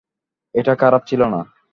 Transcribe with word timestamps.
এটা 0.55 0.73
খারাপ 0.75 1.01
ছিল 1.05 1.21
না। 1.23 1.41